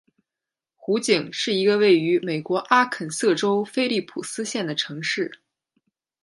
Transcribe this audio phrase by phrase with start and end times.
[0.75, 5.41] 湖景是一个位于美国阿肯色州菲利普斯县的城市。